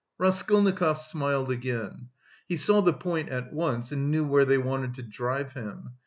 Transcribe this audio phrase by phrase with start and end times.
[0.17, 2.07] Raskolnikov smiled again.
[2.47, 5.91] He saw the point at once, and knew where they wanted to drive him.